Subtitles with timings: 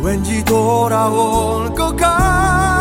[0.00, 2.77] 왠지 돌아올 것 같아.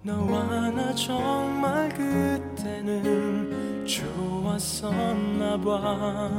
[0.03, 6.31] 너와 나 정말 그때는 좋았었나 봐.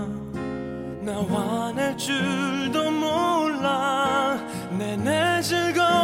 [1.01, 4.39] 나와낼 줄도 몰라.
[4.71, 6.00] 내내 즐거워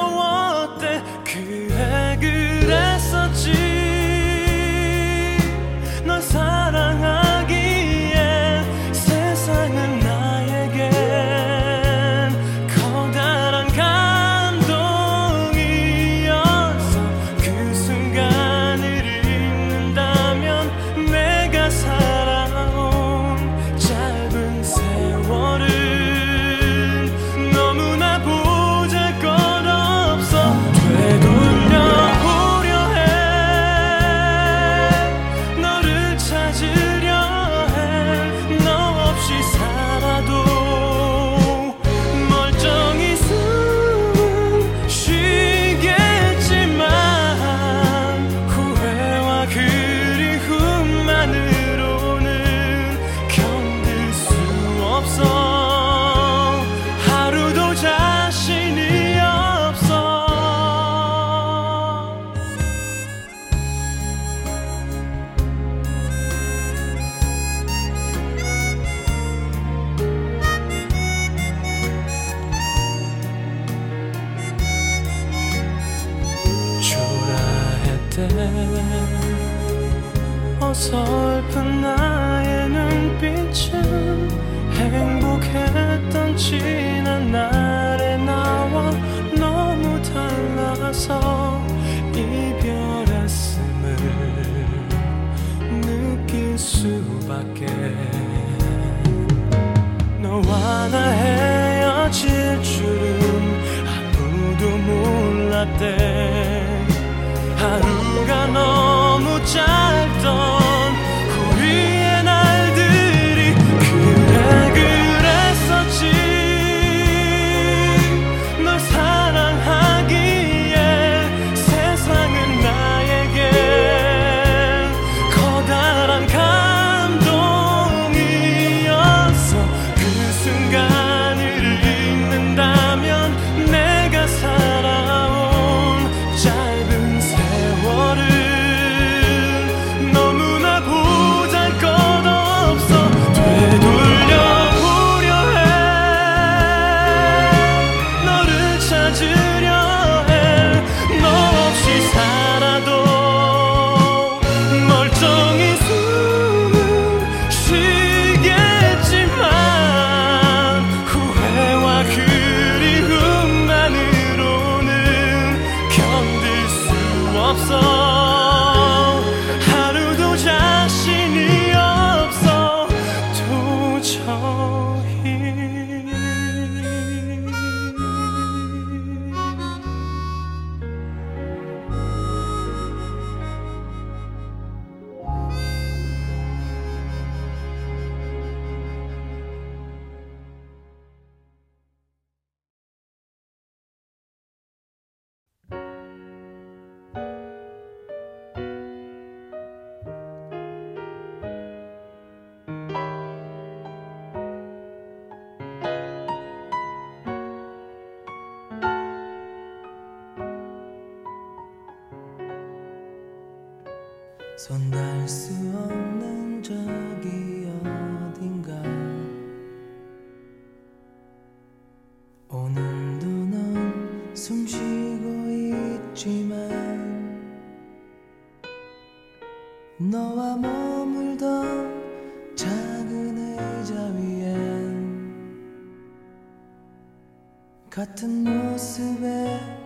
[238.77, 239.76] 모습에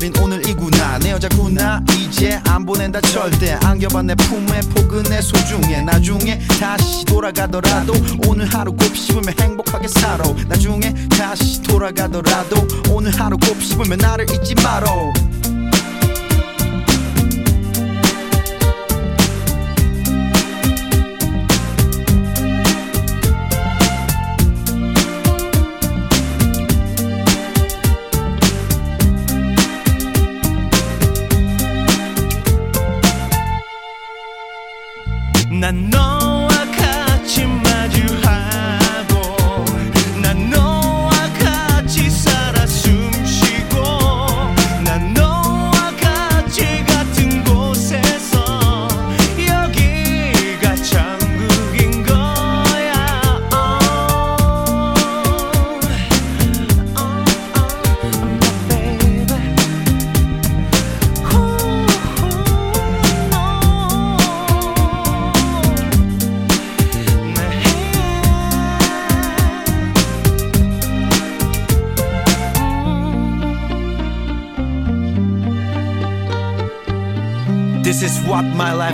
[0.00, 0.98] 버린 오늘 이구나.
[0.98, 1.82] 내 여자구나.
[1.90, 3.02] 이제 안 보낸다.
[3.02, 4.02] 절대 안겨봐.
[4.02, 5.20] 내 품에 포근해.
[5.20, 5.82] 소중해.
[5.82, 7.92] 나중에 다시 돌아가더라도
[8.26, 10.24] 오늘 하루 곱씹으면 행복하게 살아.
[10.48, 14.86] 나중에 다시 돌아가더라도 오늘 하루 곱씹으면 나를 잊지 마라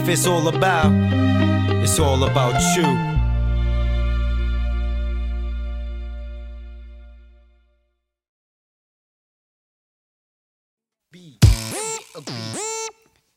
[0.06, 0.92] life is all about.
[1.82, 2.84] It's all about you.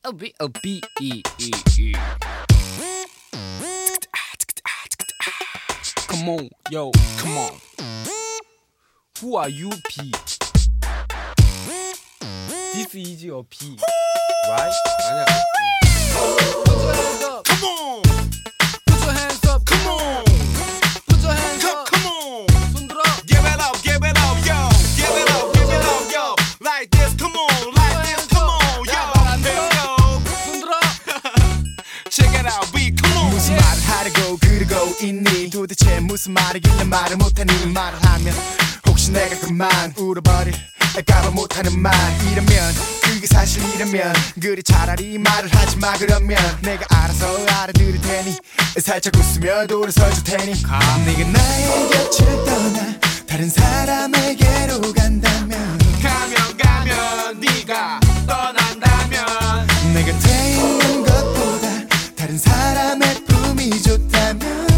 [0.05, 1.93] O B O B E E E.
[6.07, 7.53] Come on, yo, come on.
[9.21, 10.11] Who are you, P?
[12.73, 13.77] This is your P,
[14.49, 15.78] right?
[35.09, 38.33] 있니 도대체 무슨 말이길래 말을 못하니 말을 하면
[38.85, 40.53] 혹시 내가 그만 울어버릴
[41.05, 41.93] 까봐 못하는 말
[42.31, 48.37] 이러면 그게 사실이라면 그래 차라리 말을 하지 마 그러면 내가 알아서 알아들을 테니
[48.81, 50.79] 살짝 웃으며 돌아서줄 테니 네가
[51.31, 61.67] 나의 곁을 떠나 다른 사람에게로 간다면 가면 가면 네가 떠난다면 내 곁에 있는 것보다
[62.15, 64.68] 다른 사람의 품이 좋다면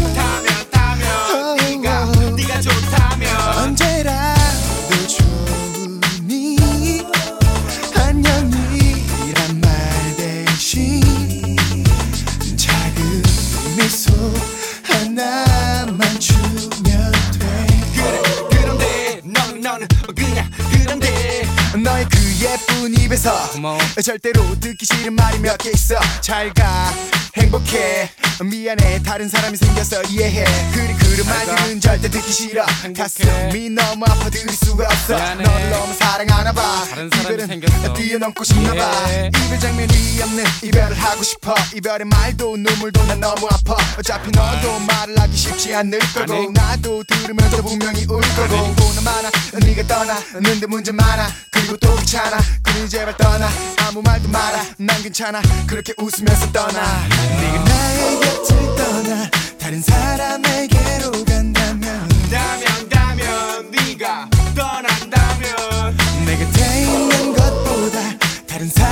[22.42, 22.71] Yep.
[23.12, 23.78] 입에서 고마워.
[24.02, 25.96] 절대로 듣기 싫은 말이 몇 개 있어.
[26.22, 26.90] 잘가.
[27.36, 28.10] 행복해.
[28.42, 29.02] 미안해.
[29.02, 30.44] 다른 사람이 생겨서 이해해.
[30.72, 32.64] 그리 그런 말들은 절대 듣기 싫어.
[32.82, 33.02] 행복해.
[33.02, 34.30] 가슴이 너무 아파.
[34.30, 35.14] 들을 수가 없어.
[35.14, 35.44] 미안해.
[35.44, 36.84] 너를 너무 사랑하나 봐.
[36.88, 37.92] 다른 사람이 생겼어.
[37.92, 39.10] 뛰어넘고 싶나 봐.
[39.10, 39.30] 예.
[39.44, 41.54] 이별 장면이 없는 이별을 하고 싶어.
[41.76, 43.76] 이별의 말도 눈물도 난 너무 아파.
[43.98, 46.32] 어차피 너도 말을 하기 쉽지 않을 거고.
[46.32, 46.50] 아니.
[46.52, 48.74] 나도 들으면서 분명히 울 거고.
[48.74, 49.30] 보나 마나
[49.60, 51.28] 네가 떠나는데 문제 많아.
[51.50, 52.38] 그리고 또 귀찮아.
[52.62, 53.48] 그러니 제발 떠나.
[53.86, 54.64] 아무 말도 마라.
[54.78, 55.42] 난 괜찮아.
[55.66, 57.08] 그렇게 웃으면서 떠나.
[57.40, 59.30] 네가 나의 곁을 떠나.
[59.58, 62.08] 다른 사람에게로 간다면.
[62.30, 65.96] 다면 다면 네가 떠난다면.
[66.26, 68.91] 내 곁에 있는 것보다 다른 사람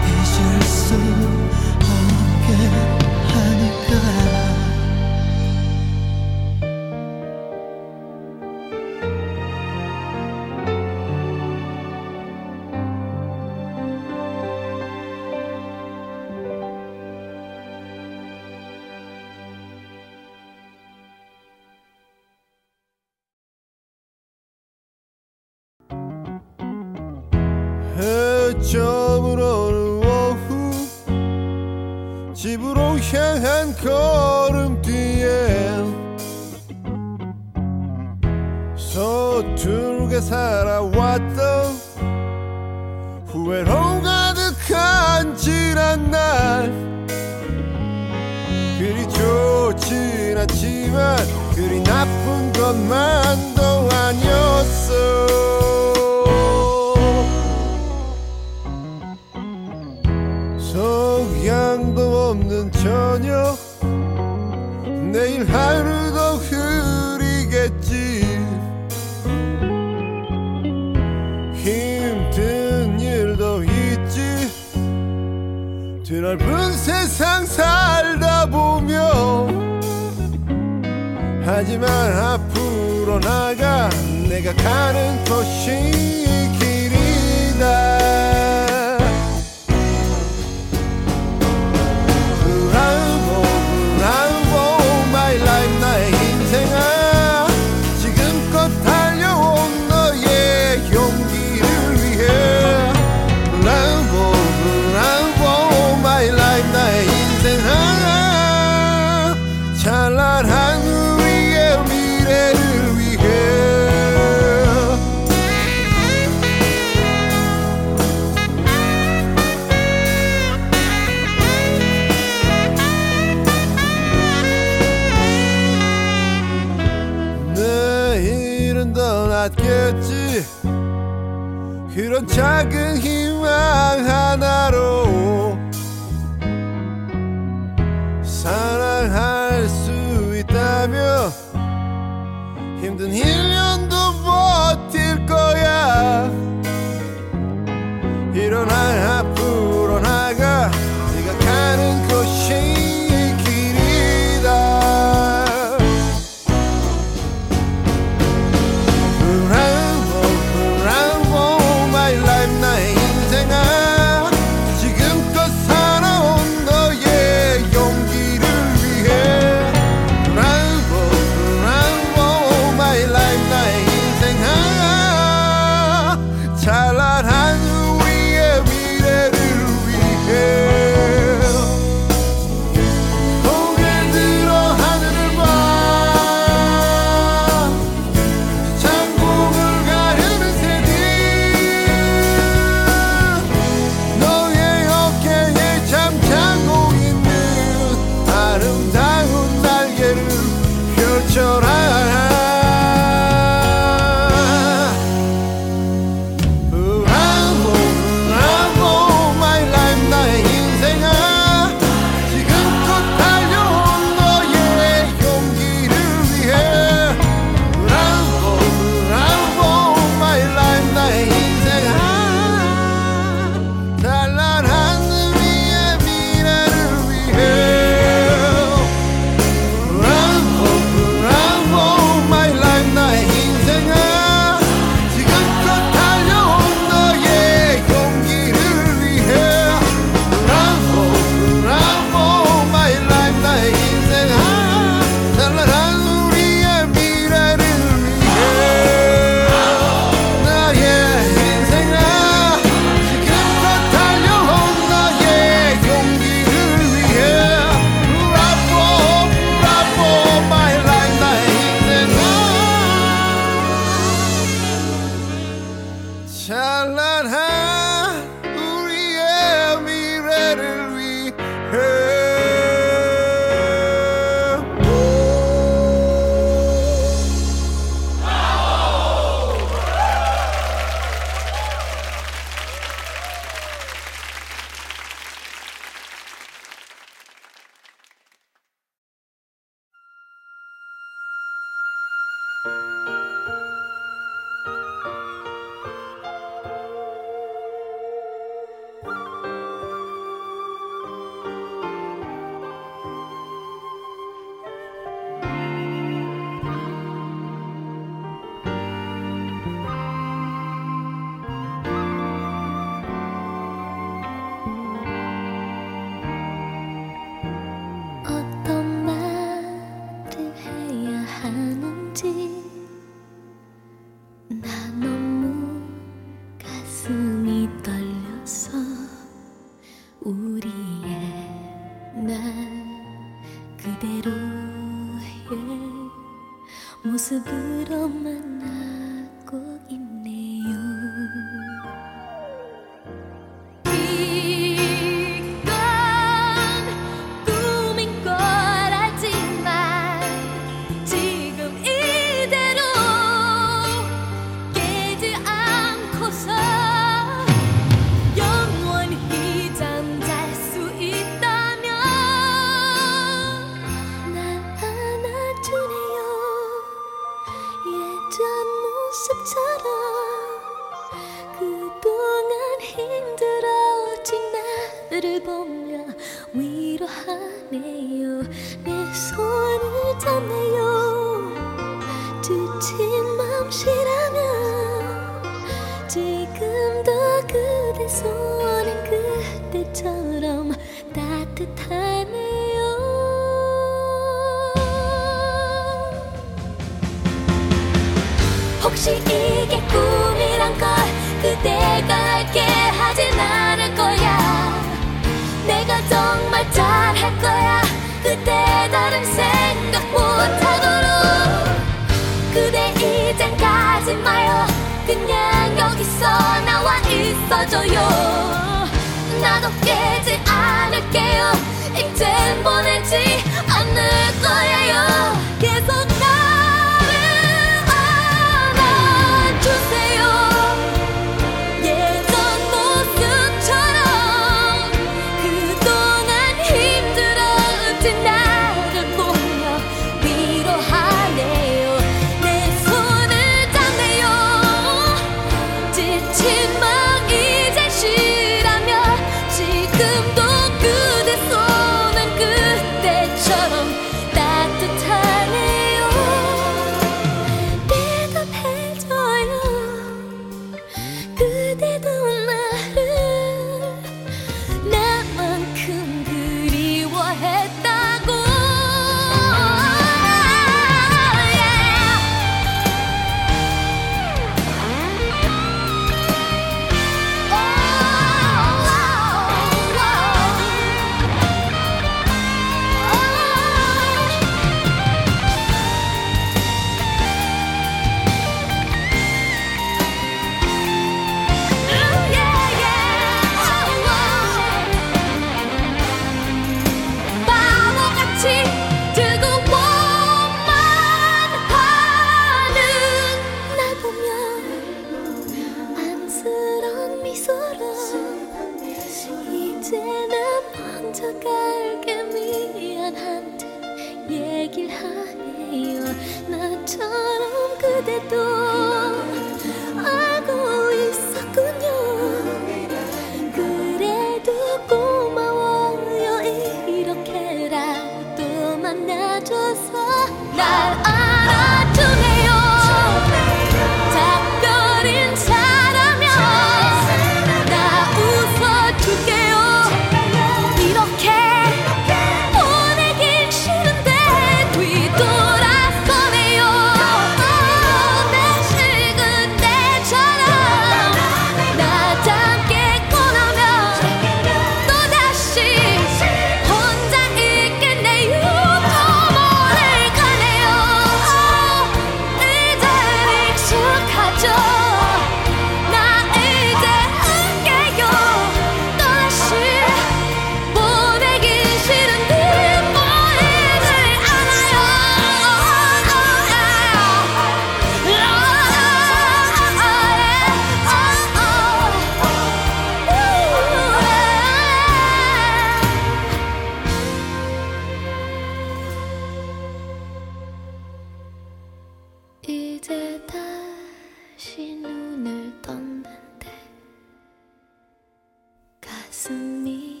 [599.12, 600.00] 가슴이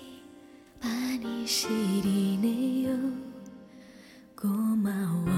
[0.80, 2.96] 많이 시리네요.
[4.34, 5.36] 고마워요.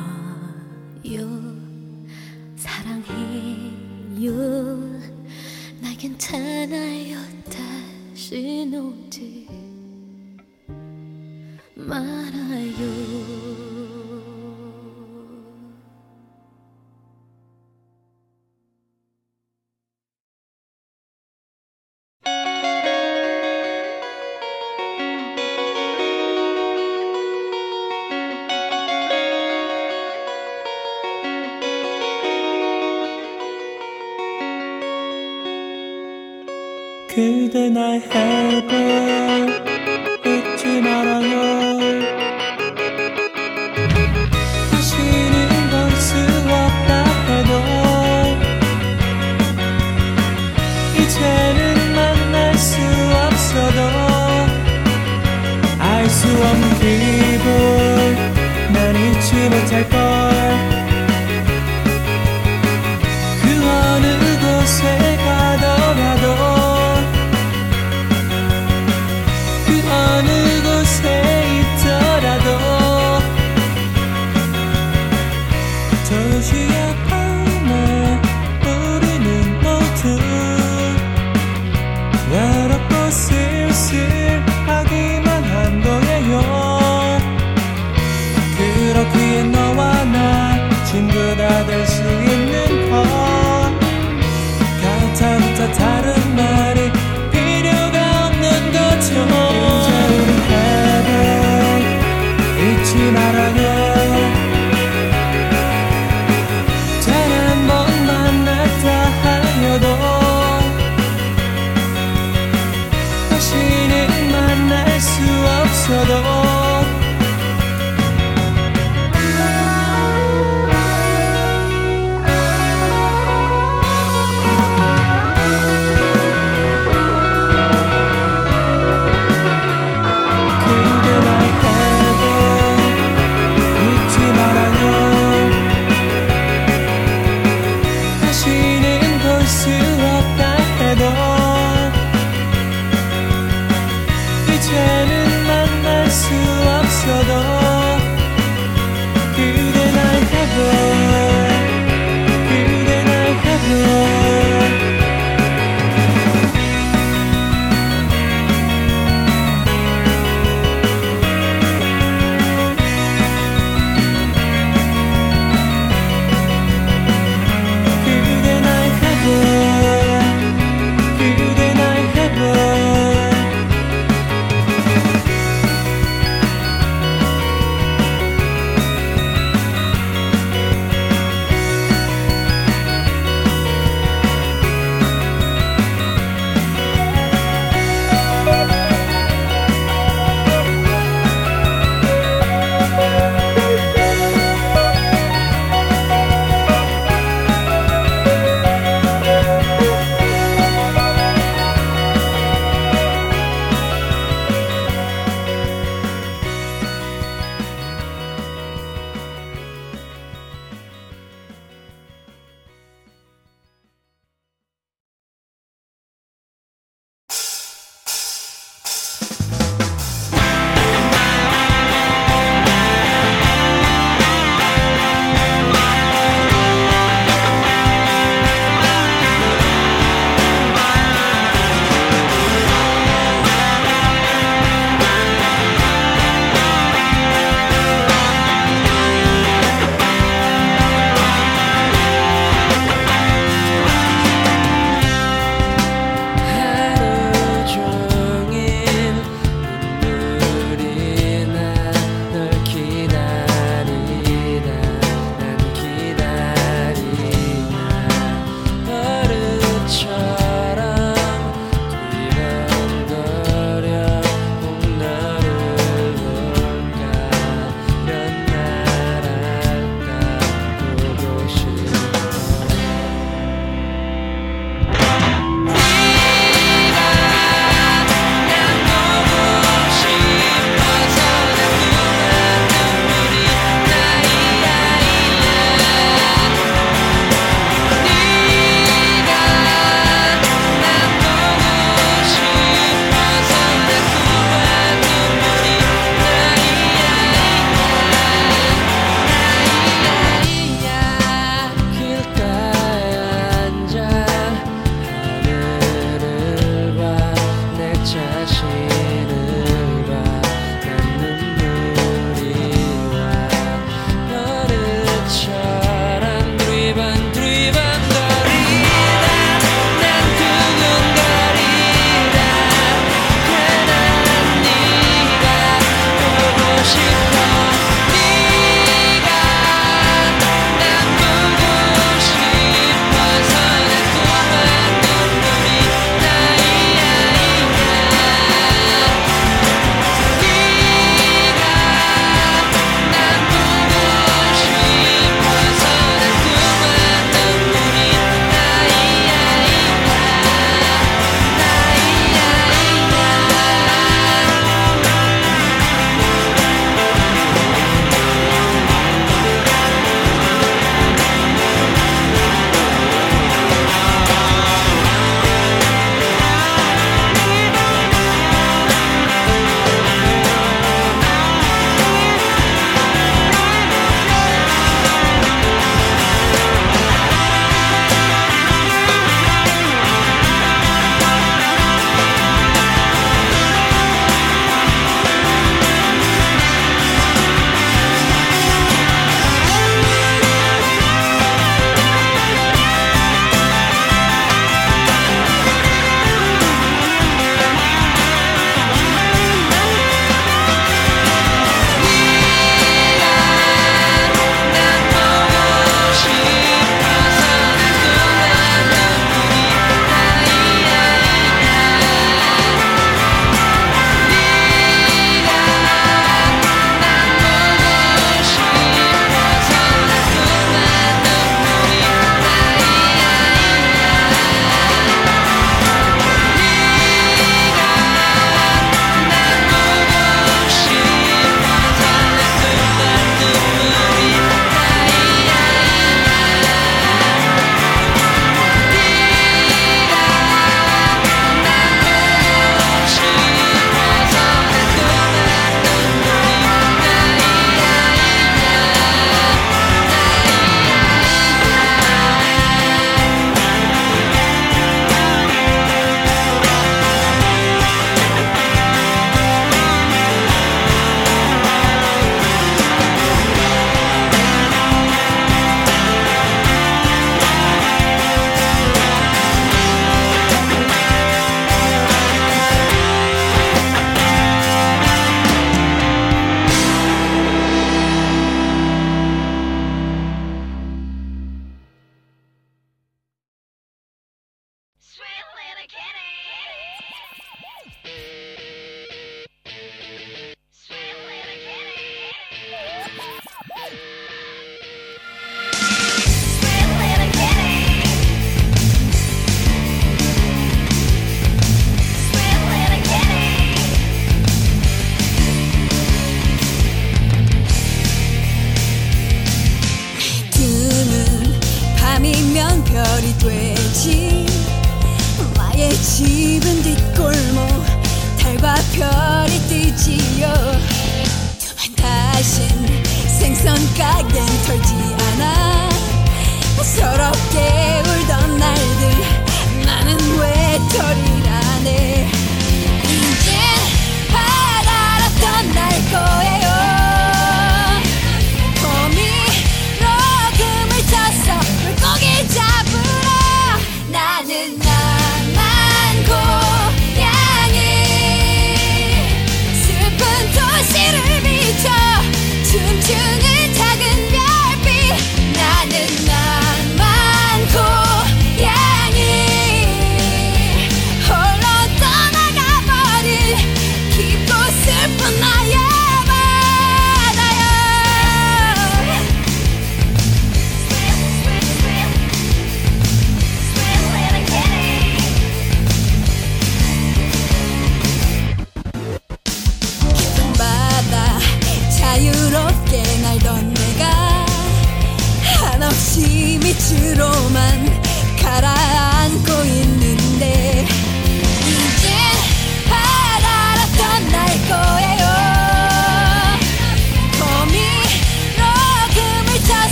[2.55, 4.31] 사랑해요.
[5.83, 7.19] 나 괜찮아요.
[7.51, 9.49] 다시 놓지
[11.75, 13.44] 말아요.